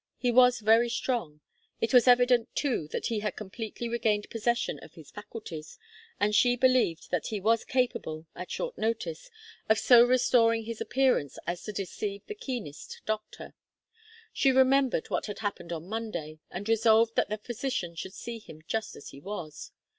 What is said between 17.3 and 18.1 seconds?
physician